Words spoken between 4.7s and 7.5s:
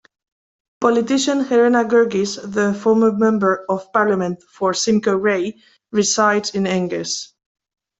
Simcoe-Grey, resides in Angus.